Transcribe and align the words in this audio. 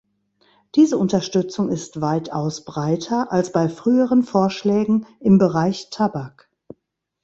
Diese 0.73 0.97
Unterstützung 0.97 1.69
ist 1.69 2.01
weitaus 2.01 2.65
breiter 2.65 3.31
als 3.31 3.51
bei 3.51 3.69
früheren 3.69 4.23
Vorschlägen 4.23 5.05
im 5.19 5.37
Bereich 5.37 5.91
Tabak. 5.91 6.49